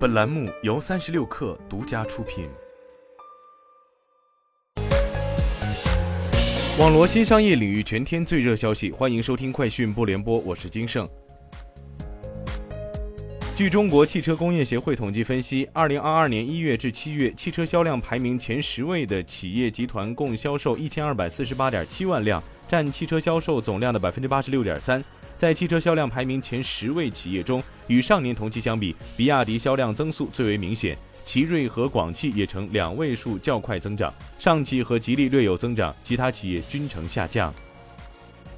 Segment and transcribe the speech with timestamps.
[0.00, 2.48] 本栏目由三十六氪独家出品。
[6.78, 11.06] 网罗新商业领域全天最热消息，欢迎收听快讯不联播，我是金盛。
[13.54, 25.04] 据中国汽车工业协会统计分析，二零二二年一月至七月，汽车销量排名前十位的企业集团共销售一千二百四十八点七万辆，占汽车销售总量的百分之八十六点三。
[25.40, 30.94] 在汽车销量排名前十位企业中，与上年同期相比，比亚迪销量增速最为明显，
[31.24, 37.50] 奇瑞和广汽也呈两位数较快增长，上汽和吉利略有增长，其他企业均呈下降。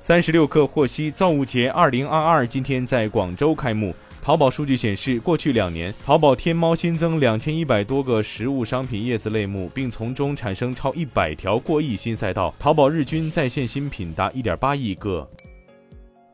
[0.00, 3.94] 三十六氪获悉，造物节二零二二今天在广州开幕。
[4.22, 12.54] 淘宝数据显示，过去两年，淘宝天猫新增两千一百多个实物商品叶子类目，并从中产生超一百条过亿新赛道。
[12.58, 15.28] 淘宝日均在线新品达一点八亿个。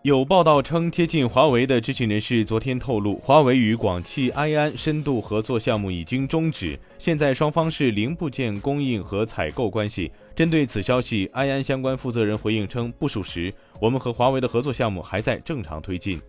[0.07, 10.13] 有报道称，接近华为的知情人士昨天透露，华为与广汽埃安深度合作项目已经终止，现在双方是零部件供应和采购关系。
[10.33, 16.21] 针对此消息，埃安相关负责人回应称不属实，我们和华为的合作项目还在正常推进。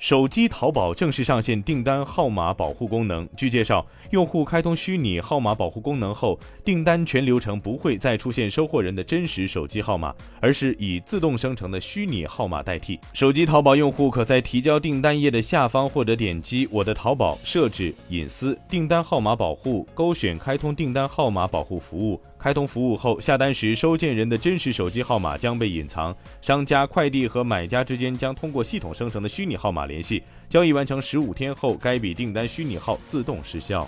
[0.00, 3.28] 手机淘宝正式上线订单号码保护功能。
[3.36, 12.98] 据介绍，用户开通虚拟号码保护功能后，订单全流程不会再出现收货人的真实手机号码，而是以自动生成的虚拟号码代替。
[13.12, 22.18] 手机淘宝用户可在提交订单页的下方或者点击“我的淘宝”设置隐私订单号码保护，勾选开通订单号码保护服务。
[22.40, 30.22] 开通服务后，下单时收件人的真实手机号码将被隐藏，商家、快递和买家之间将通过系统生成的虚拟号码联系。
[30.48, 33.86] 交易完成十五天后，该笔订单虚拟号自动失效。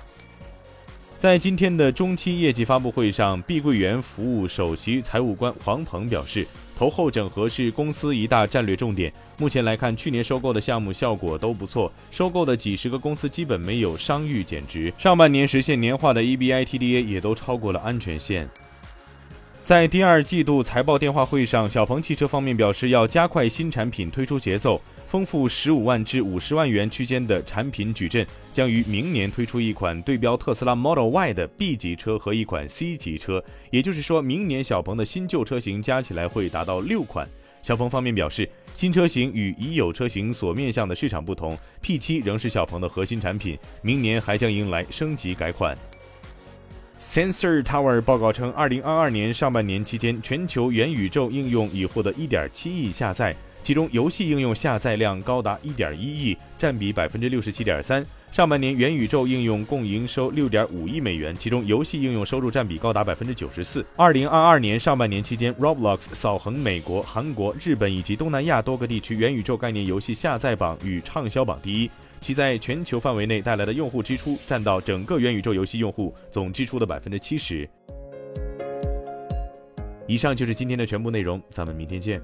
[1.18, 6.46] 在今天的中期业绩发布会上，碧桂园服务首席财务官黄鹏表示。
[6.82, 9.12] 投后整合是公司一大战略重点。
[9.38, 14.92] 目前来看，去年收购的项目效果都不错，收购的几十个公司基本没有商誉减值。
[14.98, 18.50] 上半年实现年化的 EBITDA 也都超过了安全线。
[19.72, 24.78] 在第二季度财报电话会上，小鹏汽车方面表示要加快新产品推出节奏。
[25.06, 33.42] 丰富十五万至五十万元区间的产品矩阵，将于明年推出一款对标特斯拉 Model Y 的 B 级车和一款 C 级车。
[33.70, 37.26] 也就是说明年小鹏的新旧车型加起来会达到六款。
[37.62, 45.74] 小鹏方面表示，新车型与已有车型所面向的市场不同，P7 仍是小鹏的核心产品，明年还将迎来升级改款。
[47.02, 53.34] Sensor Tower 报告称，二零二二年上半年期间，全球元宇宙应用已获得一点七亿下载。
[53.60, 58.06] 其中，游戏应用下载量高达一点一亿，占比百分之六十七点三。
[58.32, 63.84] 上半年，元宇宙应用共营收六点五亿美元，其中游戏应用收入占比高达百分之九十四。
[63.94, 71.90] 二零二二年上半年期间，Roblox 扫横美国、韩国、日本以及东南亚多个地区元宇宙概念游戏下载榜与畅销榜第一，
[72.22, 77.68] 其在全球范围内带来的用户支出占到整个元宇宙游戏用户总支出的百分之七十。
[80.06, 82.18] 以上就是今天的全部内容，咱们明天见。